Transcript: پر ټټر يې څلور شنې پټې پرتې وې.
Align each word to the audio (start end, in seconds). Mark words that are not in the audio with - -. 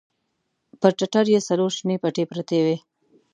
پر 0.79 0.91
ټټر 0.99 1.25
يې 1.33 1.39
څلور 1.47 1.71
شنې 1.77 1.95
پټې 2.03 2.23
پرتې 2.31 2.59
وې. 2.65 2.77